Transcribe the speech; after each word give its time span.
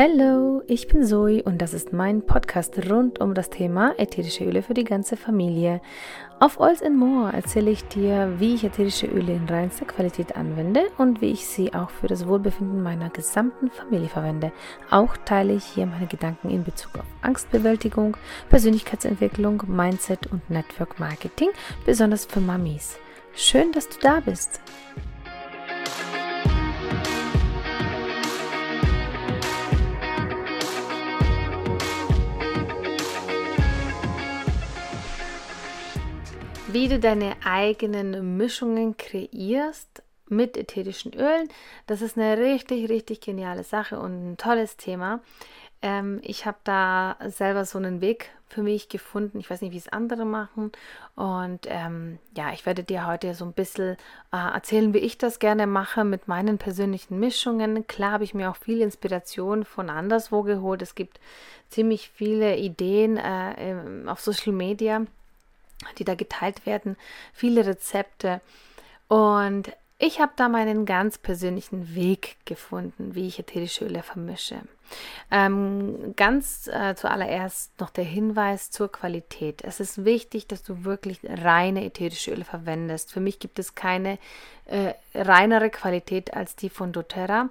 Hallo, 0.00 0.62
ich 0.66 0.88
bin 0.88 1.04
Zoe 1.04 1.42
und 1.42 1.62
das 1.62 1.74
ist 1.74 1.92
mein 1.92 2.24
Podcast 2.24 2.90
rund 2.90 3.20
um 3.20 3.34
das 3.34 3.50
Thema 3.50 3.94
ätherische 3.98 4.44
Öle 4.44 4.62
für 4.62 4.74
die 4.74 4.84
ganze 4.84 5.16
Familie. 5.16 5.80
Auf 6.40 6.58
Oils 6.58 6.82
and 6.82 6.96
More 6.96 7.32
erzähle 7.32 7.70
ich 7.70 7.84
dir, 7.84 8.34
wie 8.38 8.54
ich 8.54 8.64
ätherische 8.64 9.06
Öle 9.06 9.34
in 9.34 9.48
reinster 9.48 9.84
Qualität 9.84 10.36
anwende 10.36 10.82
und 10.98 11.20
wie 11.20 11.30
ich 11.30 11.46
sie 11.46 11.74
auch 11.74 11.90
für 11.90 12.06
das 12.06 12.26
Wohlbefinden 12.26 12.82
meiner 12.82 13.10
gesamten 13.10 13.70
Familie 13.70 14.08
verwende. 14.08 14.52
Auch 14.90 15.16
teile 15.16 15.52
ich 15.54 15.64
hier 15.64 15.86
meine 15.86 16.06
Gedanken 16.06 16.50
in 16.50 16.64
Bezug 16.64 16.94
auf 16.96 17.06
Angstbewältigung, 17.22 18.16
Persönlichkeitsentwicklung, 18.48 19.62
Mindset 19.66 20.26
und 20.28 20.48
Network 20.48 20.98
Marketing, 20.98 21.50
besonders 21.84 22.24
für 22.24 22.40
Mamis. 22.40 22.96
Schön, 23.34 23.72
dass 23.72 23.88
du 23.88 23.98
da 24.00 24.20
bist. 24.20 24.60
Wie 36.72 36.88
du 36.88 36.98
deine 36.98 37.36
eigenen 37.44 38.36
Mischungen 38.36 38.96
kreierst 38.96 40.02
mit 40.28 40.56
ätherischen 40.56 41.12
Ölen. 41.12 41.48
Das 41.86 42.00
ist 42.00 42.16
eine 42.16 42.38
richtig, 42.38 42.88
richtig 42.88 43.20
geniale 43.20 43.62
Sache 43.62 43.98
und 43.98 44.32
ein 44.32 44.36
tolles 44.38 44.78
Thema. 44.78 45.20
Ähm, 45.82 46.20
ich 46.22 46.46
habe 46.46 46.56
da 46.64 47.16
selber 47.26 47.66
so 47.66 47.76
einen 47.76 48.00
Weg 48.00 48.30
für 48.46 48.62
mich 48.62 48.88
gefunden. 48.88 49.38
Ich 49.38 49.50
weiß 49.50 49.60
nicht, 49.60 49.72
wie 49.72 49.78
es 49.78 49.88
andere 49.88 50.24
machen. 50.24 50.72
Und 51.14 51.66
ähm, 51.66 52.18
ja, 52.36 52.52
ich 52.52 52.64
werde 52.64 52.84
dir 52.84 53.06
heute 53.06 53.34
so 53.34 53.44
ein 53.44 53.52
bisschen 53.52 53.96
äh, 54.32 54.36
erzählen, 54.36 54.94
wie 54.94 54.98
ich 54.98 55.18
das 55.18 55.40
gerne 55.40 55.66
mache 55.66 56.04
mit 56.04 56.28
meinen 56.28 56.56
persönlichen 56.56 57.18
Mischungen. 57.18 57.86
Klar 57.86 58.12
habe 58.12 58.24
ich 58.24 58.32
mir 58.32 58.50
auch 58.50 58.56
viel 58.56 58.80
Inspiration 58.80 59.64
von 59.64 59.90
anderswo 59.90 60.42
geholt. 60.42 60.80
Es 60.80 60.94
gibt 60.94 61.20
ziemlich 61.68 62.08
viele 62.08 62.56
Ideen 62.56 63.18
äh, 63.18 64.06
auf 64.06 64.20
Social 64.20 64.52
Media 64.52 65.04
die 65.98 66.04
da 66.04 66.14
geteilt 66.14 66.66
werden, 66.66 66.96
viele 67.32 67.66
Rezepte. 67.66 68.40
Und 69.08 69.72
ich 69.98 70.20
habe 70.20 70.32
da 70.34 70.48
meinen 70.48 70.84
ganz 70.84 71.16
persönlichen 71.16 71.94
Weg 71.94 72.36
gefunden, 72.44 73.14
wie 73.14 73.28
ich 73.28 73.38
ätherische 73.38 73.84
Öle 73.84 74.02
vermische. 74.02 74.56
Ähm, 75.30 76.14
ganz 76.16 76.66
äh, 76.66 76.96
zuallererst 76.96 77.78
noch 77.80 77.90
der 77.90 78.02
Hinweis 78.02 78.72
zur 78.72 78.90
Qualität. 78.90 79.62
Es 79.62 79.78
ist 79.78 80.04
wichtig, 80.04 80.48
dass 80.48 80.64
du 80.64 80.84
wirklich 80.84 81.20
reine 81.22 81.84
ätherische 81.84 82.32
Öle 82.32 82.44
verwendest. 82.44 83.12
Für 83.12 83.20
mich 83.20 83.38
gibt 83.38 83.60
es 83.60 83.76
keine 83.76 84.18
äh, 84.66 84.94
reinere 85.14 85.70
Qualität 85.70 86.34
als 86.34 86.56
die 86.56 86.68
von 86.68 86.92
doTERRA. 86.92 87.48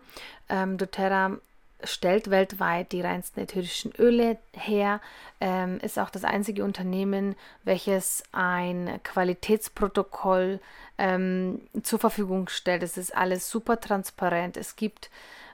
Ähm, 0.49 0.77
doTERRA 0.77 1.37
stellt 1.83 2.29
weltweit 2.29 2.91
die 2.91 3.01
reinsten 3.01 3.41
ätherischen 3.41 3.93
Öle 3.97 4.37
her, 4.53 5.01
ähm, 5.39 5.79
ist 5.81 5.99
auch 5.99 6.09
das 6.09 6.23
einzige 6.23 6.63
Unternehmen, 6.63 7.35
welches 7.63 8.23
ein 8.31 8.99
Qualitätsprotokoll 9.03 10.59
ähm, 10.97 11.61
zur 11.83 11.99
Verfügung 11.99 12.49
stellt. 12.49 12.83
Es 12.83 12.97
ist 12.97 13.15
alles 13.15 13.49
super 13.49 13.79
transparent. 13.79 14.57
Es 14.57 14.75
gibt 14.75 15.09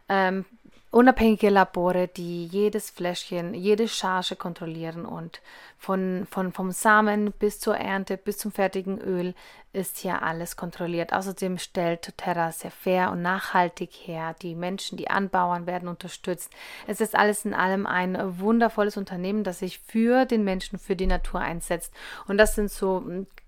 ähm, 0.10 0.46
unabhängige 0.92 1.50
Labore, 1.50 2.08
die 2.08 2.46
jedes 2.46 2.90
Fläschchen, 2.90 3.54
jede 3.54 3.88
Charge 3.88 4.36
kontrollieren 4.36 5.06
und 5.06 5.42
von, 5.78 6.26
von, 6.30 6.52
vom 6.54 6.72
Samen 6.72 7.32
bis 7.32 7.60
zur 7.60 7.78
Ernte 7.78 8.18
bis 8.18 8.38
zum 8.38 8.52
fertigen 8.52 9.00
Öl 9.00 9.34
ist 9.74 10.00
hier 10.00 10.24
alles 10.24 10.56
kontrolliert. 10.56 11.14
Außerdem 11.14 11.58
stellt 11.58 12.18
Terra 12.18 12.52
sehr 12.52 12.72
fair 12.72 13.12
und 13.12 13.22
nachhaltig 13.22 13.92
her. 13.92 14.36
Die 14.42 14.56
Menschen, 14.56 14.98
die 14.98 15.10
anbauern, 15.10 15.68
werden 15.68 15.88
unterstützt. 15.88 16.52
Es 16.88 17.00
ist 17.00 17.16
alles 17.16 17.46
in 17.46 17.54
allem 17.54 17.86
ein 17.86 18.40
wundervolles 18.40 18.98
Unternehmen, 18.98 19.44
das 19.44 19.60
sich 19.60 19.80
für 19.80 20.26
den 20.26 20.44
Menschen, 20.44 20.80
für 20.80 20.96
die 20.96 21.08
Natur 21.08 21.42
einsetzt. 21.42 21.94
Und 22.28 22.38
das 22.38 22.56
sind 22.56 22.72
so 22.72 23.04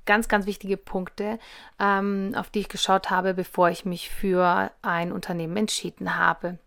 ganz, 0.05 0.27
ganz 0.27 0.45
wichtige 0.45 0.77
Punkte, 0.77 1.39
ähm, 1.79 2.33
auf 2.35 2.49
die 2.49 2.59
ich 2.59 2.69
geschaut 2.69 3.09
habe, 3.09 3.33
bevor 3.33 3.69
ich 3.69 3.85
mich 3.85 4.09
für 4.09 4.71
ein 4.81 5.11
Unternehmen 5.11 5.57
entschieden 5.57 6.17
habe. 6.17 6.59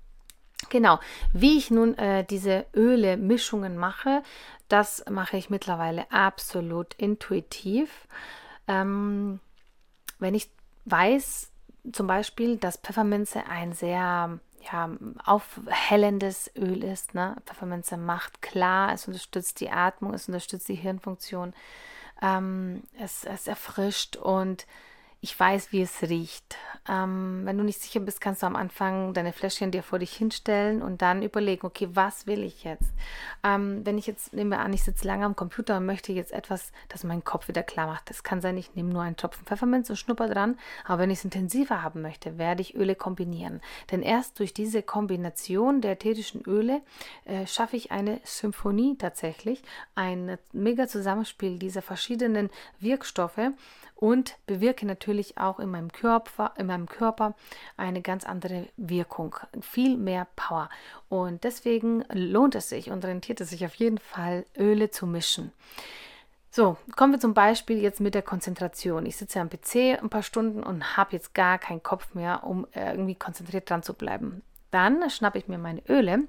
Genau, 0.69 0.99
wie 1.33 1.59
ich 1.59 1.71
nun 1.71 1.97
äh, 1.99 2.25
diese 2.25 2.67
Öle-Mischungen 2.75 3.77
mache, 3.77 4.23
das 4.69 5.05
mache 5.11 5.37
ich 5.37 5.51
mittlerweile 5.51 6.11
absolut 6.11 6.95
intuitiv. 6.95 8.07
Ähm, 8.69 9.41
wenn 10.19 10.35
ich 10.35 10.51
weiß, 10.85 11.51
zum 11.93 12.07
Beispiel, 12.07 12.57
dass 12.57 12.77
Pfefferminze 12.77 13.47
ein 13.49 13.73
sehr 13.73 14.39
ja, 14.71 14.91
aufhellendes 15.25 16.51
Öl 16.57 16.85
ist. 16.85 17.15
Ne? 17.15 17.37
Pfefferminze 17.45 17.97
macht 17.97 18.43
klar, 18.43 18.93
es 18.93 19.07
unterstützt 19.07 19.61
die 19.61 19.71
Atmung, 19.71 20.15
es 20.15 20.29
unterstützt 20.29 20.69
die 20.69 20.75
Hirnfunktion, 20.75 21.53
ähm, 22.21 22.85
es, 22.99 23.25
es 23.25 23.49
erfrischt 23.49 24.17
und 24.17 24.67
ich 25.23 25.39
weiß, 25.39 25.71
wie 25.71 25.83
es 25.83 26.03
riecht. 26.03 26.57
Ähm, 26.89 27.43
wenn 27.45 27.57
du 27.57 27.63
nicht 27.63 27.81
sicher 27.81 28.01
bist, 28.01 28.21
kannst 28.21 28.43
du 28.43 28.47
am 28.47 28.57
Anfang 28.57 29.15
deine 29.15 29.33
Fläschchen 29.33 29.71
dir 29.71 29.85
vor 29.85 30.01
dich 30.01 30.13
hinstellen 30.13 30.83
und 30.83 31.01
dann 31.01 31.23
überlegen, 31.23 31.65
okay, 31.65 31.89
was 31.93 32.27
will 32.27 32.43
ich 32.43 32.65
jetzt? 32.65 32.93
Ähm, 33.45 33.87
wenn 33.87 33.99
ich 33.99 34.09
jetzt, 34.09 34.33
nehmen 34.33 34.51
wir 34.51 34.59
an, 34.59 34.73
ich 34.73 34.83
sitze 34.83 35.07
lange 35.07 35.25
am 35.25 35.37
Computer 35.37 35.77
und 35.77 35.87
möchte 35.87 36.13
jetzt 36.13 36.33
etwas, 36.33 36.73
das 36.89 37.05
meinen 37.05 37.23
Kopf 37.23 37.47
wieder 37.47 37.63
klar 37.63 37.87
macht. 37.87 38.11
Das 38.11 38.25
kann 38.25 38.41
sein, 38.41 38.57
ich 38.57 38.75
nehme 38.75 38.93
nur 38.93 39.03
einen 39.03 39.17
Tropfen 39.17 39.47
Pfefferminz 39.47 39.89
und 39.91 39.97
schnupper 39.97 40.29
dran, 40.29 40.59
aber 40.85 41.03
wenn 41.03 41.11
ich 41.11 41.19
es 41.19 41.25
intensiver 41.25 41.83
haben 41.83 42.03
möchte, 42.03 42.37
werde 42.37 42.63
ich 42.63 42.75
Öle 42.75 42.97
kombinieren. 42.97 43.61
Denn 43.93 44.03
erst 44.03 44.41
durch 44.41 44.53
diese 44.53 44.83
Kombination 44.83 45.83
der 45.83 45.93
ätherischen 45.93 46.43
Öle 46.49 46.83
äh, 47.27 47.47
schaffe 47.47 47.77
ich 47.77 47.93
eine 47.93 48.21
Symphonie 48.25 48.99
tatsächlich, 48.99 49.63
ein 49.95 50.37
mega 50.53 50.89
Zusammenspiel 50.89 51.61
dieser 51.61 51.81
verschiedenen 51.81 52.51
Wirkstoffe 52.81 53.53
und 54.03 54.37
bewirke 54.47 54.85
natürlich 54.85 55.39
auch 55.39 55.61
in 55.61 55.71
meinem 55.71 55.93
Körper, 55.93 56.55
in 56.59 56.67
meinem 56.67 56.89
Körper 56.89 57.37
eine 57.77 58.03
ganz 58.03 58.25
andere 58.25 58.67
Wirkung, 58.77 59.37
viel 59.61 59.97
mehr 59.97 60.27
Power. 60.35 60.71
Und 61.09 61.45
deswegen 61.45 62.05
lohnt 62.13 62.57
es 62.57 62.69
sich 62.69 62.91
und 62.91 63.05
rentiert 63.05 63.41
es 63.41 63.51
sich 63.51 63.65
auf 63.65 63.77
jeden 63.77 63.99
Fall, 63.99 64.45
Öle 64.59 64.91
zu 64.91 65.07
mischen. 65.07 65.53
So, 66.51 66.77
kommen 66.97 67.13
wir 67.13 67.21
zum 67.21 67.33
Beispiel 67.33 67.79
jetzt 67.79 68.01
mit 68.01 68.17
der 68.17 68.23
Konzentration. 68.23 69.07
Ich 69.07 69.17
sitze 69.17 69.39
am 69.39 69.49
PC 69.49 70.03
ein 70.03 70.11
paar 70.11 70.25
Stunden 70.25 70.65
und 70.65 70.97
habe 70.97 71.13
jetzt 71.13 71.33
gar 71.33 71.59
keinen 71.59 71.85
Kopf 71.85 72.13
mehr, 72.13 72.43
um 72.43 72.67
irgendwie 72.75 73.15
konzentriert 73.15 73.71
dran 73.71 73.85
zu 73.85 73.95
bleiben. 73.95 74.43
Dann 74.73 75.09
schnappe 75.11 75.39
ich 75.39 75.47
mir 75.47 75.59
meine 75.59 75.83
Öle 75.89 76.27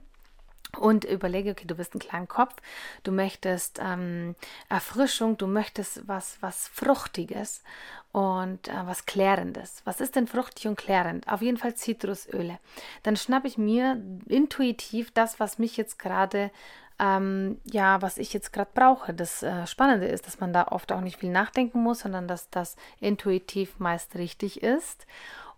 und 0.78 1.06
überlege, 1.06 1.52
okay, 1.52 1.66
du 1.66 1.76
bist 1.76 1.96
ein 1.96 2.00
kleiner 2.00 2.28
Kopf, 2.28 2.56
du 3.04 3.12
möchtest 3.12 3.80
ähm, 3.82 4.36
Erfrischung, 4.70 5.38
du 5.38 5.48
möchtest 5.48 6.08
was, 6.08 6.38
was 6.42 6.68
Fruchtiges 6.68 7.64
und 8.12 8.68
äh, 8.68 8.86
was 8.86 9.06
Klärendes. 9.06 9.82
Was 9.86 10.02
ist 10.02 10.16
denn 10.16 10.28
fruchtig 10.28 10.68
und 10.68 10.76
klärend? 10.78 11.28
Auf 11.28 11.42
jeden 11.42 11.58
Fall 11.58 11.76
Zitrusöle. 11.76 12.60
Dann 13.04 13.18
schnappe 13.18 13.48
ich 13.48 13.58
mir 13.58 14.02
intuitiv 14.28 15.12
das, 15.12 15.40
was 15.40 15.60
mich 15.60 15.78
jetzt 15.78 16.00
gerade 16.00 16.52
ähm, 17.00 17.60
ja, 17.66 18.02
was 18.02 18.18
ich 18.18 18.34
jetzt 18.34 18.54
gerade 18.54 18.70
brauche. 18.74 19.14
Das 19.14 19.44
äh, 19.44 19.66
Spannende 19.68 20.08
ist, 20.08 20.28
dass 20.28 20.40
man 20.40 20.54
da 20.54 20.68
oft 20.68 20.92
auch 20.92 21.02
nicht 21.02 21.18
viel 21.18 21.32
nachdenken 21.32 21.82
muss, 21.82 22.00
sondern 22.00 22.28
dass 22.28 22.50
das 22.50 22.76
intuitiv 23.00 23.80
meist 23.80 24.16
richtig 24.16 24.62
ist. 24.62 25.08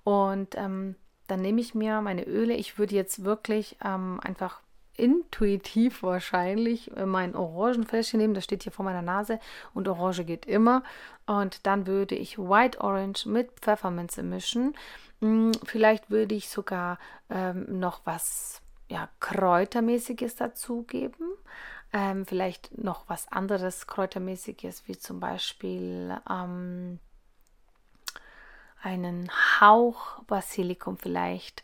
Und 0.03 0.56
ähm, 0.56 0.96
dann 1.28 1.42
nehme 1.42 1.62
ich 1.62 1.76
mir 1.76 2.02
meine 2.02 2.24
Öle. 2.24 2.53
Ich 2.53 2.78
würde 2.78 2.96
jetzt 2.96 3.24
wirklich 3.24 3.78
ähm, 3.84 4.20
einfach 4.24 4.62
intuitiv 4.97 6.03
wahrscheinlich 6.03 6.91
mein 7.06 7.35
Orangenfläschchen 7.35 8.19
nehmen, 8.19 8.33
das 8.33 8.44
steht 8.44 8.63
hier 8.63 8.72
vor 8.72 8.85
meiner 8.85 9.01
Nase 9.01 9.39
und 9.73 9.88
Orange 9.88 10.25
geht 10.25 10.45
immer. 10.45 10.83
Und 11.25 11.66
dann 11.66 11.88
würde 11.88 12.16
ich 12.16 12.38
White 12.38 12.81
Orange 12.81 13.25
mit 13.28 13.51
Pfefferminze 13.59 14.23
mischen. 14.23 14.75
Hm, 15.22 15.51
vielleicht 15.63 16.09
würde 16.09 16.35
ich 16.35 16.50
sogar 16.50 17.00
ähm, 17.29 17.79
noch 17.79 18.01
was 18.05 18.61
ja, 18.88 19.09
Kräutermäßiges 19.19 20.35
dazugeben. 20.35 21.28
Ähm, 21.93 22.25
vielleicht 22.25 22.78
noch 22.78 23.08
was 23.08 23.31
anderes 23.31 23.87
Kräutermäßiges, 23.87 24.87
wie 24.87 24.97
zum 24.97 25.20
Beispiel 25.20 26.17
ähm, 26.29 26.99
einen 28.81 29.31
Hauch 29.59 30.22
Basilikum 30.23 30.97
vielleicht 30.97 31.64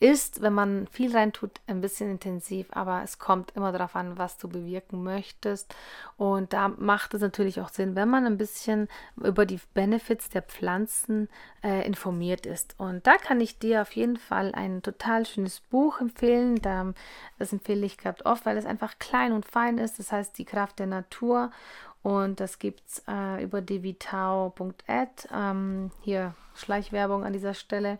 ist, 0.00 0.40
wenn 0.40 0.54
man 0.54 0.86
viel 0.86 1.14
reintut, 1.14 1.60
ein 1.66 1.82
bisschen 1.82 2.10
intensiv, 2.10 2.66
aber 2.70 3.02
es 3.04 3.18
kommt 3.18 3.52
immer 3.54 3.70
darauf 3.70 3.94
an, 3.94 4.16
was 4.16 4.38
du 4.38 4.48
bewirken 4.48 5.02
möchtest. 5.04 5.74
Und 6.16 6.54
da 6.54 6.68
macht 6.68 7.12
es 7.12 7.20
natürlich 7.20 7.60
auch 7.60 7.68
Sinn, 7.68 7.94
wenn 7.96 8.08
man 8.08 8.24
ein 8.24 8.38
bisschen 8.38 8.88
über 9.16 9.44
die 9.44 9.60
Benefits 9.74 10.30
der 10.30 10.40
Pflanzen 10.40 11.28
äh, 11.62 11.86
informiert 11.86 12.46
ist. 12.46 12.74
Und 12.80 13.06
da 13.06 13.18
kann 13.18 13.42
ich 13.42 13.58
dir 13.58 13.82
auf 13.82 13.92
jeden 13.92 14.16
Fall 14.16 14.54
ein 14.54 14.80
total 14.82 15.26
schönes 15.26 15.60
Buch 15.60 16.00
empfehlen. 16.00 16.62
Da, 16.62 16.94
das 17.38 17.52
empfehle 17.52 17.84
ich 17.84 17.98
gerade 17.98 18.24
oft, 18.24 18.46
weil 18.46 18.56
es 18.56 18.64
einfach 18.64 18.98
klein 18.98 19.32
und 19.32 19.44
fein 19.44 19.76
ist. 19.76 19.98
Das 19.98 20.12
heißt, 20.12 20.38
die 20.38 20.46
Kraft 20.46 20.78
der 20.78 20.86
Natur. 20.86 21.50
Und 22.02 22.40
das 22.40 22.58
gibt 22.58 22.82
es 22.88 23.02
äh, 23.06 23.44
über 23.44 23.60
devitao.ad. 23.60 25.28
Ähm, 25.30 25.90
hier 26.00 26.34
Schleichwerbung 26.54 27.24
an 27.24 27.34
dieser 27.34 27.52
Stelle. 27.52 27.98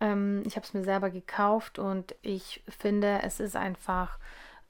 Ähm, 0.00 0.42
ich 0.46 0.56
habe 0.56 0.66
es 0.66 0.74
mir 0.74 0.84
selber 0.84 1.10
gekauft 1.10 1.78
und 1.78 2.14
ich 2.22 2.62
finde, 2.68 3.20
es 3.22 3.40
ist 3.40 3.56
einfach 3.56 4.18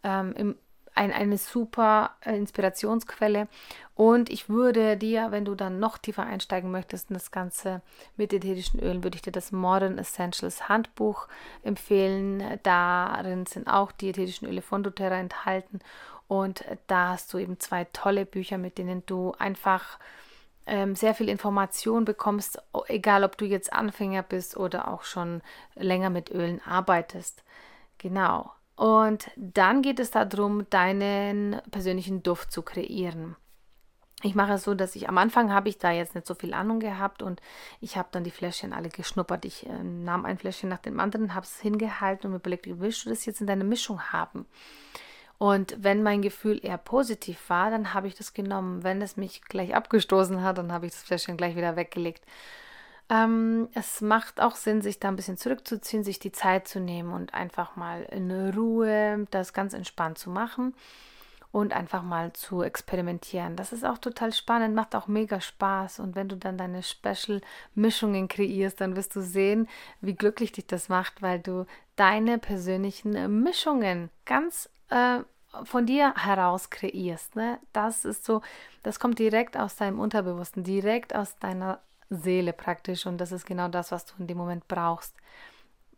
ähm, 0.03 0.33
im, 0.37 0.57
ein, 0.95 1.13
eine 1.13 1.39
super 1.39 2.17
äh, 2.25 2.37
Inspirationsquelle. 2.37 3.49
Und 3.95 4.31
ich 4.31 4.49
würde 4.49 4.97
dir, 4.97 5.31
wenn 5.31 5.45
du 5.45 5.55
dann 5.55 5.79
noch 5.79 5.99
tiefer 5.99 6.25
einsteigen 6.25 6.71
möchtest 6.71 7.11
in 7.11 7.15
das 7.15 7.31
Ganze 7.31 7.83
mit 8.17 8.33
ätherischen 8.33 8.81
Ölen, 8.81 9.03
würde 9.05 9.17
ich 9.17 9.23
dir 9.23 9.33
das 9.33 9.53
Modern 9.53 9.99
Essentials 9.99 10.69
Handbuch 10.69 11.29
empfehlen. 11.63 12.43
Darin 12.63 13.47
sind 13.47 13.69
auch 13.69 13.93
die 13.93 14.11
ätherischen 14.11 14.49
Öle 14.49 14.63
von 14.63 14.83
doTERRA 14.83 15.19
enthalten. 15.19 15.81
Und 16.29 16.65
da 16.87 17.11
hast 17.11 17.33
du 17.33 17.39
eben 17.39 17.59
zwei 17.59 17.85
tolle 17.93 18.25
Bücher, 18.25 18.59
mit 18.59 18.79
denen 18.79 19.05
du 19.07 19.33
einfach 19.39 19.99
ähm, 20.71 20.95
sehr 20.95 21.15
viel 21.15 21.29
Information 21.29 22.05
bekommst, 22.05 22.63
egal 22.87 23.25
ob 23.25 23.37
du 23.37 23.45
jetzt 23.45 23.73
Anfänger 23.73 24.23
bist 24.23 24.57
oder 24.57 24.89
auch 24.89 25.03
schon 25.03 25.43
länger 25.75 26.11
mit 26.11 26.31
Ölen 26.31 26.61
arbeitest. 26.65 27.43
Genau. 27.99 28.53
Und 28.77 29.31
dann 29.37 29.83
geht 29.83 29.99
es 29.99 30.13
darum, 30.13 30.71
deinen 30.71 31.61
persönlichen 31.73 32.23
Duft 32.23 32.53
zu 32.53 32.63
kreieren. 32.63 33.37
Ich 34.23 34.35
mache 34.35 34.53
es 34.53 34.65
so, 34.65 34.75
dass 34.75 34.95
ich 34.95 35.09
am 35.09 35.19
Anfang 35.19 35.53
habe 35.53 35.69
ich 35.69 35.79
da 35.79 35.91
jetzt 35.91 36.15
nicht 36.15 36.27
so 36.27 36.35
viel 36.35 36.55
Ahnung 36.55 36.79
gehabt 36.79 37.23
und 37.23 37.41
ich 37.81 37.97
habe 37.97 38.09
dann 38.13 38.23
die 38.23 38.31
Fläschchen 38.31 38.73
alle 38.73 38.91
geschnuppert. 38.91 39.45
Ich 39.45 39.67
äh, 39.67 39.83
nahm 39.83 40.25
ein 40.25 40.39
Fläschchen 40.39 40.69
nach 40.69 40.79
dem 40.79 41.01
anderen, 41.01 41.35
habe 41.35 41.47
es 41.47 41.59
hingehalten 41.59 42.31
und 42.31 42.37
überlegt, 42.37 42.67
wie 42.67 42.79
willst 42.79 43.05
du 43.05 43.09
das 43.09 43.27
jetzt 43.27 43.41
in 43.41 43.47
deiner 43.47 43.65
Mischung 43.65 44.01
haben? 44.13 44.47
Und 45.41 45.75
wenn 45.79 46.03
mein 46.03 46.21
Gefühl 46.21 46.61
eher 46.63 46.77
positiv 46.77 47.49
war, 47.49 47.71
dann 47.71 47.95
habe 47.95 48.07
ich 48.07 48.15
das 48.15 48.35
genommen. 48.35 48.85
Wenn 48.85 49.01
es 49.01 49.17
mich 49.17 49.41
gleich 49.41 49.75
abgestoßen 49.75 50.43
hat, 50.43 50.59
dann 50.59 50.71
habe 50.71 50.85
ich 50.85 50.93
das 50.93 51.03
Fläschchen 51.03 51.39
gleich 51.39 51.57
wieder 51.57 51.77
weggelegt. 51.77 52.23
Ähm, 53.09 53.71
es 53.73 54.03
macht 54.03 54.39
auch 54.39 54.55
Sinn, 54.55 54.83
sich 54.83 55.01
da 55.01 55.09
ein 55.09 55.17
bisschen 55.17 55.39
zurückzuziehen, 55.39 56.05
sich 56.05 56.19
die 56.19 56.31
Zeit 56.31 56.69
zu 56.69 56.79
nehmen 56.79 57.15
und 57.15 57.33
einfach 57.33 57.75
mal 57.75 58.03
in 58.03 58.31
Ruhe 58.51 59.27
das 59.31 59.55
ganz 59.55 59.73
entspannt 59.73 60.19
zu 60.19 60.29
machen 60.29 60.75
und 61.53 61.73
einfach 61.73 62.03
mal 62.03 62.35
zu 62.35 62.61
experimentieren. 62.61 63.57
Das 63.57 63.73
ist 63.73 63.87
auch 63.87 63.97
total 63.97 64.35
spannend, 64.35 64.75
macht 64.75 64.95
auch 64.95 65.07
mega 65.07 65.41
Spaß. 65.41 66.01
Und 66.01 66.17
wenn 66.17 66.29
du 66.29 66.37
dann 66.37 66.59
deine 66.59 66.83
Special-Mischungen 66.83 68.29
kreierst, 68.29 68.79
dann 68.83 68.95
wirst 68.95 69.17
du 69.17 69.23
sehen, 69.23 69.69
wie 70.03 70.15
glücklich 70.15 70.53
dich 70.53 70.67
das 70.67 70.91
macht, 70.91 71.23
weil 71.23 71.41
du 71.41 71.65
deine 71.97 72.37
persönlichen 72.37 73.43
Mischungen 73.43 74.11
ganz 74.27 74.69
äh, 74.91 75.21
von 75.65 75.87
dir 75.87 76.15
heraus 76.17 76.71
kreierst. 76.71 77.37
Ne? 77.37 77.59
Das 77.73 78.05
ist 78.05 78.25
so, 78.25 78.43
das 78.83 79.01
kommt 79.01 79.19
direkt 79.19 79.57
aus 79.57 79.77
deinem 79.77 79.99
Unterbewussten, 79.99 80.63
direkt 80.63 81.15
aus 81.15 81.37
deiner 81.39 81.81
Seele 82.09 82.53
praktisch. 82.53 83.07
Und 83.07 83.19
das 83.19 83.33
ist 83.33 83.47
genau 83.47 83.69
das, 83.69 83.93
was 83.93 84.07
du 84.07 84.15
in 84.19 84.27
dem 84.27 84.39
Moment 84.39 84.69
brauchst. 84.69 85.15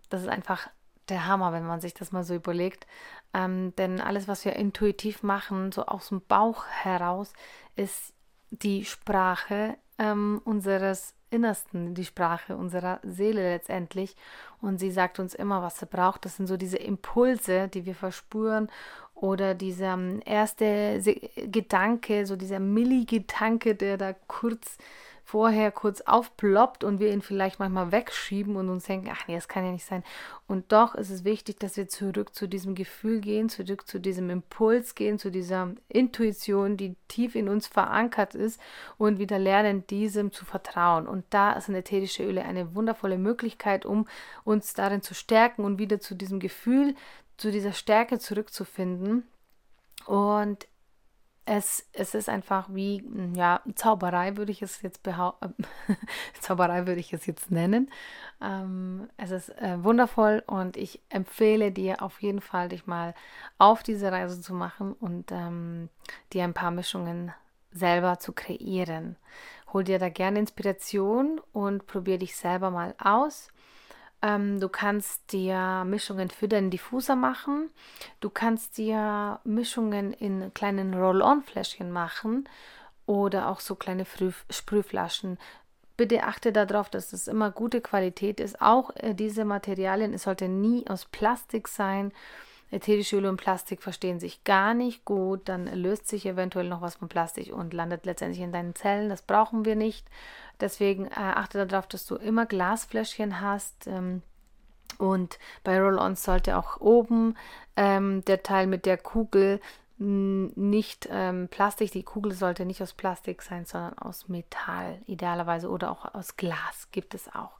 Das 0.08 0.22
ist 0.22 0.28
einfach 0.28 0.68
der 1.08 1.26
Hammer, 1.26 1.52
wenn 1.52 1.66
man 1.66 1.80
sich 1.80 1.94
das 1.94 2.12
mal 2.12 2.24
so 2.24 2.34
überlegt. 2.34 2.86
Ähm, 3.34 3.74
denn 3.76 4.00
alles, 4.00 4.28
was 4.28 4.44
wir 4.44 4.56
intuitiv 4.56 5.22
machen, 5.22 5.72
so 5.72 5.86
aus 5.86 6.08
dem 6.08 6.22
Bauch 6.22 6.64
heraus, 6.66 7.32
ist 7.76 8.14
die 8.50 8.84
Sprache 8.84 9.76
ähm, 9.98 10.40
unseres 10.44 11.14
Innersten, 11.32 11.94
die 11.94 12.04
Sprache 12.04 12.56
unserer 12.56 13.00
Seele 13.02 13.50
letztendlich. 13.50 14.16
Und 14.60 14.78
sie 14.78 14.90
sagt 14.90 15.18
uns 15.18 15.34
immer, 15.34 15.62
was 15.62 15.78
sie 15.78 15.86
braucht. 15.86 16.24
Das 16.24 16.36
sind 16.36 16.46
so 16.46 16.56
diese 16.56 16.76
Impulse, 16.76 17.68
die 17.68 17.86
wir 17.86 17.94
verspüren 17.94 18.68
oder 19.14 19.54
dieser 19.54 19.94
ähm, 19.94 20.20
erste 20.24 21.00
Gedanke, 21.36 22.26
so 22.26 22.36
dieser 22.36 22.58
Milli-Gedanke, 22.58 23.74
der 23.74 23.96
da 23.96 24.14
kurz 24.26 24.78
vorher 25.24 25.70
kurz 25.70 26.00
aufploppt 26.02 26.84
und 26.84 26.98
wir 26.98 27.12
ihn 27.12 27.22
vielleicht 27.22 27.58
manchmal 27.58 27.92
wegschieben 27.92 28.56
und 28.56 28.68
uns 28.68 28.84
denken, 28.84 29.08
ach 29.12 29.26
nee, 29.26 29.34
das 29.34 29.48
kann 29.48 29.64
ja 29.64 29.72
nicht 29.72 29.84
sein. 29.84 30.02
Und 30.46 30.72
doch 30.72 30.94
ist 30.94 31.10
es 31.10 31.24
wichtig, 31.24 31.58
dass 31.58 31.76
wir 31.76 31.88
zurück 31.88 32.34
zu 32.34 32.48
diesem 32.48 32.74
Gefühl 32.74 33.20
gehen, 33.20 33.48
zurück 33.48 33.86
zu 33.86 33.98
diesem 33.98 34.30
Impuls 34.30 34.94
gehen, 34.94 35.18
zu 35.18 35.30
dieser 35.30 35.70
Intuition, 35.88 36.76
die 36.76 36.96
tief 37.08 37.34
in 37.34 37.48
uns 37.48 37.66
verankert 37.66 38.34
ist 38.34 38.60
und 38.98 39.18
wieder 39.18 39.38
lernen, 39.38 39.86
diesem 39.86 40.32
zu 40.32 40.44
vertrauen. 40.44 41.06
Und 41.06 41.24
da 41.30 41.60
sind 41.60 41.74
ätherische 41.74 42.24
Öle 42.24 42.44
eine 42.44 42.74
wundervolle 42.74 43.18
Möglichkeit, 43.18 43.86
um 43.86 44.06
uns 44.44 44.74
darin 44.74 45.02
zu 45.02 45.14
stärken 45.14 45.64
und 45.64 45.78
wieder 45.78 46.00
zu 46.00 46.14
diesem 46.14 46.40
Gefühl, 46.40 46.94
zu 47.36 47.50
dieser 47.50 47.72
Stärke 47.72 48.18
zurückzufinden. 48.18 49.24
Und 50.06 50.66
es, 51.44 51.88
es 51.92 52.14
ist 52.14 52.28
einfach 52.28 52.68
wie, 52.70 53.00
hm, 53.00 53.34
ja, 53.34 53.60
Zauberei 53.74 54.36
würde 54.36 54.52
ich 54.52 54.62
es 54.62 54.82
jetzt 54.82 55.02
behaupten, 55.02 55.54
Zauberei 56.40 56.86
würde 56.86 57.00
ich 57.00 57.12
es 57.12 57.26
jetzt 57.26 57.50
nennen. 57.50 57.90
Ähm, 58.40 59.08
es 59.16 59.30
ist 59.30 59.48
äh, 59.60 59.82
wundervoll 59.82 60.42
und 60.46 60.76
ich 60.76 61.00
empfehle 61.08 61.72
dir 61.72 62.02
auf 62.02 62.22
jeden 62.22 62.40
Fall, 62.40 62.68
dich 62.68 62.86
mal 62.86 63.14
auf 63.58 63.82
diese 63.82 64.12
Reise 64.12 64.40
zu 64.40 64.54
machen 64.54 64.92
und 64.94 65.32
ähm, 65.32 65.88
dir 66.32 66.44
ein 66.44 66.54
paar 66.54 66.70
Mischungen 66.70 67.32
selber 67.72 68.18
zu 68.18 68.32
kreieren. 68.32 69.16
Hol 69.72 69.84
dir 69.84 69.98
da 69.98 70.10
gerne 70.10 70.38
Inspiration 70.38 71.40
und 71.52 71.86
probier 71.86 72.18
dich 72.18 72.36
selber 72.36 72.70
mal 72.70 72.94
aus. 73.02 73.48
Ähm, 74.22 74.60
du 74.60 74.68
kannst 74.68 75.32
dir 75.32 75.84
Mischungen 75.84 76.30
für 76.30 76.48
deinen 76.48 76.70
Diffuser 76.70 77.16
machen. 77.16 77.70
Du 78.20 78.30
kannst 78.30 78.78
dir 78.78 79.40
Mischungen 79.44 80.12
in 80.12 80.54
kleinen 80.54 80.94
Roll-on-Fläschchen 80.94 81.90
machen 81.90 82.48
oder 83.04 83.48
auch 83.48 83.60
so 83.60 83.74
kleine 83.74 84.04
Früh 84.04 84.32
Sprühflaschen. 84.48 85.38
Bitte 85.96 86.22
achte 86.22 86.52
darauf, 86.52 86.88
dass 86.88 87.12
es 87.12 87.28
immer 87.28 87.50
gute 87.50 87.80
Qualität 87.80 88.40
ist. 88.40 88.62
Auch 88.62 88.90
äh, 88.96 89.14
diese 89.14 89.44
Materialien, 89.44 90.14
es 90.14 90.22
sollte 90.22 90.48
nie 90.48 90.86
aus 90.88 91.04
Plastik 91.04 91.68
sein. 91.68 92.12
Ätherische 92.70 93.16
Öle 93.16 93.28
und 93.28 93.36
Plastik 93.36 93.82
verstehen 93.82 94.18
sich 94.18 94.44
gar 94.44 94.72
nicht 94.72 95.04
gut. 95.04 95.48
Dann 95.48 95.66
löst 95.66 96.08
sich 96.08 96.24
eventuell 96.24 96.68
noch 96.68 96.80
was 96.80 96.94
von 96.94 97.08
Plastik 97.08 97.52
und 97.52 97.74
landet 97.74 98.06
letztendlich 98.06 98.40
in 98.40 98.52
deinen 98.52 98.74
Zellen. 98.74 99.10
Das 99.10 99.20
brauchen 99.20 99.66
wir 99.66 99.76
nicht. 99.76 100.08
Deswegen 100.62 101.06
äh, 101.06 101.10
achte 101.16 101.66
darauf, 101.66 101.86
dass 101.88 102.06
du 102.06 102.14
immer 102.14 102.46
Glasfläschchen 102.46 103.40
hast. 103.40 103.88
Ähm, 103.88 104.22
und 104.98 105.38
bei 105.64 105.80
Roll-Ons 105.80 106.22
sollte 106.22 106.56
auch 106.56 106.80
oben 106.80 107.36
ähm, 107.76 108.24
der 108.24 108.42
Teil 108.42 108.68
mit 108.68 108.86
der 108.86 108.96
Kugel 108.96 109.60
nicht 109.98 111.08
ähm, 111.10 111.48
Plastik, 111.48 111.92
die 111.92 112.02
Kugel 112.02 112.32
sollte 112.32 112.64
nicht 112.64 112.82
aus 112.82 112.92
Plastik 112.92 113.42
sein, 113.42 113.66
sondern 113.66 113.96
aus 113.98 114.28
Metall, 114.28 115.00
idealerweise 115.06 115.68
oder 115.68 115.90
auch 115.92 116.14
aus 116.14 116.36
Glas 116.36 116.88
gibt 116.90 117.14
es 117.14 117.32
auch. 117.32 117.52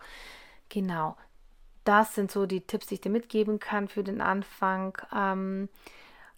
Genau, 0.68 1.16
das 1.84 2.14
sind 2.14 2.32
so 2.32 2.46
die 2.46 2.62
Tipps, 2.62 2.86
die 2.86 2.94
ich 2.94 3.00
dir 3.00 3.10
mitgeben 3.10 3.60
kann 3.60 3.86
für 3.86 4.02
den 4.02 4.20
Anfang. 4.20 4.98
Ähm, 5.14 5.68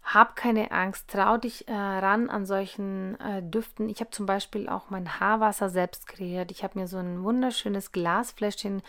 hab 0.04 0.36
keine 0.36 0.70
Angst, 0.70 1.08
trau 1.08 1.38
dich 1.38 1.66
äh, 1.66 1.72
ran 1.72 2.28
an 2.28 2.44
solchen 2.44 3.18
äh, 3.20 3.42
Düften. 3.42 3.88
Ich 3.88 4.00
habe 4.00 4.10
zum 4.10 4.26
Beispiel 4.26 4.68
auch 4.68 4.90
mein 4.90 5.18
Haarwasser 5.18 5.70
selbst 5.70 6.06
kreiert. 6.06 6.50
Ich 6.50 6.62
habe 6.62 6.78
mir 6.78 6.86
so 6.86 6.98
ein 6.98 7.24
wunderschönes 7.24 7.90
Glasfläschchen 7.90 8.82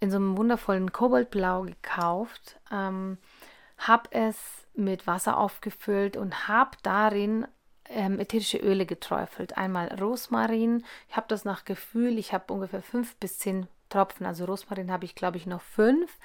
in 0.00 0.10
so 0.10 0.16
einem 0.16 0.36
wundervollen 0.36 0.92
Koboldblau 0.92 1.62
gekauft, 1.62 2.58
ähm, 2.70 3.18
habe 3.78 4.10
es 4.12 4.36
mit 4.74 5.06
Wasser 5.06 5.38
aufgefüllt 5.38 6.16
und 6.16 6.48
habe 6.48 6.76
darin 6.82 7.46
ähm, 7.88 8.18
ätherische 8.18 8.58
Öle 8.58 8.86
geträufelt. 8.86 9.56
Einmal 9.56 9.88
Rosmarin, 10.00 10.84
ich 11.08 11.16
habe 11.16 11.26
das 11.28 11.44
nach 11.44 11.64
Gefühl, 11.64 12.18
ich 12.18 12.32
habe 12.32 12.52
ungefähr 12.52 12.82
fünf 12.82 13.16
bis 13.16 13.38
zehn 13.38 13.66
Tropfen, 13.88 14.24
also 14.24 14.44
Rosmarin 14.44 14.92
habe 14.92 15.04
ich 15.04 15.14
glaube 15.14 15.36
ich 15.36 15.46
noch 15.46 15.62
fünf 15.62 16.16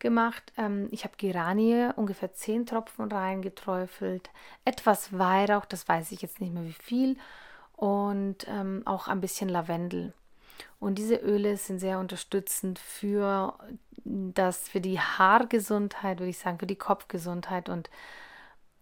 gemacht. 0.00 0.52
Ähm, 0.56 0.88
ich 0.90 1.04
habe 1.04 1.14
Geranie 1.16 1.90
ungefähr 1.96 2.32
10 2.32 2.66
Tropfen 2.66 3.10
reingeträufelt. 3.10 4.30
Etwas 4.64 5.16
Weihrauch, 5.16 5.64
das 5.64 5.88
weiß 5.88 6.12
ich 6.12 6.22
jetzt 6.22 6.40
nicht 6.40 6.52
mehr 6.52 6.64
wie 6.64 6.72
viel. 6.72 7.16
Und 7.76 8.46
ähm, 8.48 8.82
auch 8.84 9.08
ein 9.08 9.20
bisschen 9.20 9.48
Lavendel. 9.48 10.12
Und 10.78 10.96
diese 10.98 11.16
Öle 11.16 11.56
sind 11.56 11.78
sehr 11.78 11.98
unterstützend 11.98 12.78
für 12.78 13.54
das, 14.04 14.68
für 14.68 14.80
die 14.80 14.98
Haargesundheit, 14.98 16.18
würde 16.18 16.30
ich 16.30 16.38
sagen, 16.38 16.58
für 16.58 16.66
die 16.66 16.76
Kopfgesundheit. 16.76 17.68
Und 17.68 17.90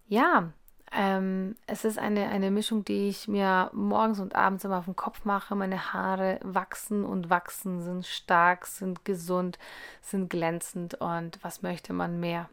ja, 0.07 0.51
ähm, 0.91 1.55
es 1.67 1.85
ist 1.85 1.99
eine, 1.99 2.29
eine 2.29 2.49
Mischung, 2.51 2.83
die 2.83 3.09
ich 3.09 3.27
mir 3.27 3.69
morgens 3.73 4.19
und 4.19 4.35
abends 4.35 4.63
immer 4.63 4.79
auf 4.79 4.85
den 4.85 4.95
Kopf 4.95 5.23
mache. 5.23 5.55
Meine 5.55 5.93
Haare 5.93 6.39
wachsen 6.43 7.05
und 7.05 7.29
wachsen, 7.29 7.81
sind 7.81 8.05
stark, 8.05 8.65
sind 8.65 9.05
gesund, 9.05 9.59
sind 10.01 10.29
glänzend 10.29 10.95
und 10.95 11.37
was 11.43 11.61
möchte 11.61 11.93
man 11.93 12.19
mehr? 12.19 12.49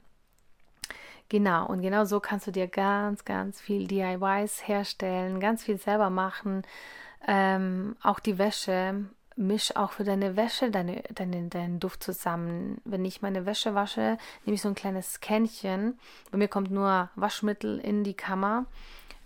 Genau, 1.28 1.66
und 1.66 1.82
genau 1.82 2.04
so 2.04 2.20
kannst 2.20 2.46
du 2.46 2.52
dir 2.52 2.68
ganz, 2.68 3.24
ganz 3.24 3.60
viel 3.60 3.86
DIYs 3.88 4.68
herstellen, 4.68 5.40
ganz 5.40 5.64
viel 5.64 5.78
selber 5.78 6.10
machen. 6.10 6.62
Ähm, 7.26 7.96
auch 8.02 8.20
die 8.20 8.38
Wäsche 8.38 9.06
misch 9.36 9.76
auch 9.76 9.92
für 9.92 10.04
deine 10.04 10.36
Wäsche 10.36 10.70
deine, 10.70 11.02
deine, 11.14 11.48
deinen 11.48 11.78
Duft 11.78 12.02
zusammen. 12.02 12.80
Wenn 12.84 13.04
ich 13.04 13.22
meine 13.22 13.46
Wäsche 13.46 13.74
wasche, 13.74 14.18
nehme 14.44 14.54
ich 14.54 14.62
so 14.62 14.68
ein 14.68 14.74
kleines 14.74 15.20
Kännchen. 15.20 15.98
Bei 16.30 16.38
mir 16.38 16.48
kommt 16.48 16.70
nur 16.70 17.10
Waschmittel 17.14 17.78
in 17.78 18.02
die 18.02 18.14
Kammer. 18.14 18.66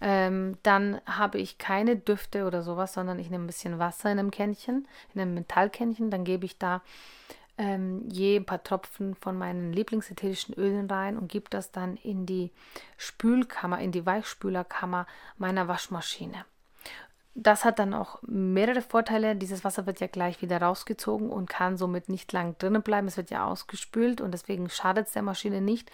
Ähm, 0.00 0.56
dann 0.62 1.00
habe 1.06 1.38
ich 1.38 1.58
keine 1.58 1.96
Düfte 1.96 2.46
oder 2.46 2.62
sowas, 2.62 2.94
sondern 2.94 3.18
ich 3.18 3.30
nehme 3.30 3.44
ein 3.44 3.46
bisschen 3.46 3.78
Wasser 3.78 4.10
in 4.10 4.18
einem 4.18 4.30
Kännchen, 4.30 4.88
in 5.14 5.20
einem 5.20 5.34
Metallkännchen. 5.34 6.10
Dann 6.10 6.24
gebe 6.24 6.46
ich 6.46 6.58
da 6.58 6.82
ähm, 7.58 8.08
je 8.08 8.36
ein 8.36 8.46
paar 8.46 8.64
Tropfen 8.64 9.14
von 9.14 9.36
meinen 9.36 9.72
Lieblingsätherischen 9.72 10.54
Ölen 10.54 10.90
rein 10.90 11.18
und 11.18 11.30
gebe 11.30 11.50
das 11.50 11.70
dann 11.70 11.96
in 11.96 12.24
die 12.24 12.50
Spülkammer, 12.96 13.78
in 13.80 13.92
die 13.92 14.06
Weichspülerkammer 14.06 15.06
meiner 15.36 15.68
Waschmaschine. 15.68 16.46
Das 17.34 17.64
hat 17.64 17.78
dann 17.78 17.94
auch 17.94 18.18
mehrere 18.22 18.82
Vorteile. 18.82 19.36
Dieses 19.36 19.64
Wasser 19.64 19.86
wird 19.86 20.00
ja 20.00 20.08
gleich 20.08 20.42
wieder 20.42 20.60
rausgezogen 20.60 21.30
und 21.30 21.48
kann 21.48 21.76
somit 21.76 22.08
nicht 22.08 22.32
lang 22.32 22.56
drinnen 22.58 22.82
bleiben. 22.82 23.06
Es 23.06 23.16
wird 23.16 23.30
ja 23.30 23.46
ausgespült 23.46 24.20
und 24.20 24.32
deswegen 24.32 24.68
schadet 24.68 25.06
es 25.06 25.12
der 25.12 25.22
Maschine 25.22 25.60
nicht. 25.60 25.90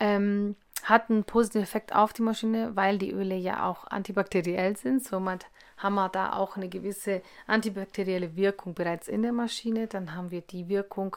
Ähm, 0.00 0.56
hat 0.84 1.10
einen 1.10 1.24
positiven 1.24 1.62
Effekt 1.62 1.94
auf 1.94 2.12
die 2.12 2.22
Maschine, 2.22 2.74
weil 2.74 2.98
die 2.98 3.12
Öle 3.12 3.36
ja 3.36 3.66
auch 3.68 3.86
antibakteriell 3.88 4.76
sind. 4.76 5.04
Somit 5.04 5.46
haben 5.76 5.94
wir 5.94 6.08
da 6.08 6.34
auch 6.34 6.56
eine 6.56 6.68
gewisse 6.68 7.22
antibakterielle 7.46 8.36
Wirkung 8.36 8.74
bereits 8.74 9.08
in 9.08 9.22
der 9.22 9.32
Maschine. 9.32 9.86
Dann 9.86 10.14
haben 10.14 10.30
wir 10.30 10.40
die 10.40 10.68
Wirkung, 10.68 11.16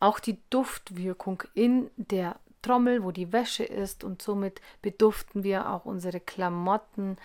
auch 0.00 0.20
die 0.20 0.38
Duftwirkung 0.50 1.42
in 1.54 1.90
der 1.96 2.36
Trommel, 2.62 3.04
wo 3.04 3.12
die 3.12 3.32
Wäsche 3.32 3.64
ist 3.64 4.04
und 4.04 4.20
somit 4.20 4.60
beduften 4.82 5.44
wir 5.44 5.70
auch 5.70 5.84
unsere 5.84 6.20
Klamotten 6.20 7.16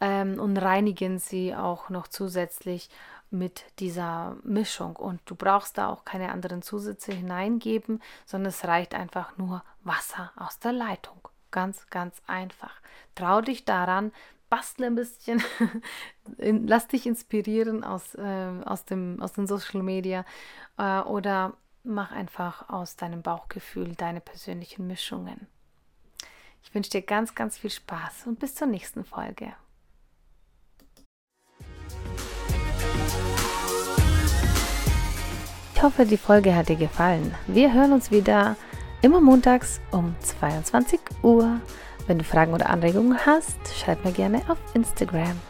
ähm, 0.00 0.38
und 0.38 0.56
reinigen 0.56 1.18
sie 1.18 1.54
auch 1.54 1.88
noch 1.88 2.08
zusätzlich 2.08 2.90
mit 3.30 3.64
dieser 3.78 4.36
Mischung. 4.42 4.96
Und 4.96 5.20
du 5.26 5.34
brauchst 5.34 5.78
da 5.78 5.88
auch 5.88 6.04
keine 6.04 6.30
anderen 6.30 6.62
Zusätze 6.62 7.12
hineingeben, 7.12 8.02
sondern 8.26 8.50
es 8.50 8.64
reicht 8.64 8.94
einfach 8.94 9.36
nur 9.36 9.62
Wasser 9.84 10.32
aus 10.36 10.58
der 10.58 10.72
Leitung. 10.72 11.20
Ganz, 11.50 11.88
ganz 11.90 12.20
einfach. 12.26 12.80
Trau 13.14 13.40
dich 13.40 13.64
daran, 13.64 14.12
bastle 14.48 14.86
ein 14.86 14.94
bisschen, 14.94 15.42
lass 16.38 16.88
dich 16.88 17.06
inspirieren 17.06 17.84
aus, 17.84 18.14
äh, 18.14 18.50
aus, 18.64 18.84
dem, 18.84 19.20
aus 19.20 19.32
den 19.32 19.46
Social 19.46 19.82
Media 19.82 20.24
äh, 20.78 21.00
oder 21.00 21.54
mach 21.84 22.12
einfach 22.12 22.68
aus 22.68 22.96
deinem 22.96 23.22
Bauchgefühl 23.22 23.94
deine 23.94 24.20
persönlichen 24.20 24.86
Mischungen. 24.86 25.46
Ich 26.62 26.74
wünsche 26.74 26.90
dir 26.90 27.02
ganz, 27.02 27.34
ganz 27.34 27.56
viel 27.56 27.70
Spaß 27.70 28.26
und 28.26 28.38
bis 28.38 28.54
zur 28.54 28.66
nächsten 28.66 29.04
Folge. 29.04 29.54
Ich 35.78 35.84
hoffe, 35.84 36.04
die 36.04 36.16
Folge 36.16 36.56
hat 36.56 36.68
dir 36.68 36.74
gefallen. 36.74 37.32
Wir 37.46 37.72
hören 37.72 37.92
uns 37.92 38.10
wieder 38.10 38.56
immer 39.00 39.20
montags 39.20 39.80
um 39.92 40.16
22 40.18 40.98
Uhr. 41.22 41.60
Wenn 42.08 42.18
du 42.18 42.24
Fragen 42.24 42.52
oder 42.52 42.68
Anregungen 42.68 43.16
hast, 43.24 43.60
schreib 43.76 44.04
mir 44.04 44.10
gerne 44.10 44.42
auf 44.48 44.58
Instagram. 44.74 45.40